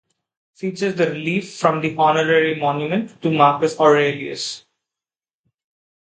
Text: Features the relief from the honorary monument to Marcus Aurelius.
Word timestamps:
Features 0.55 0.95
the 0.95 1.11
relief 1.11 1.57
from 1.57 1.79
the 1.81 1.95
honorary 1.95 2.55
monument 2.59 3.21
to 3.21 3.29
Marcus 3.29 3.79
Aurelius. 3.79 4.65